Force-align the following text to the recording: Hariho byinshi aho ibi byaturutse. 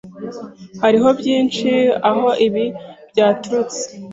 Hariho 0.83 1.09
byinshi 1.19 1.69
aho 2.09 2.27
ibi 2.47 2.65
byaturutse. 3.11 3.81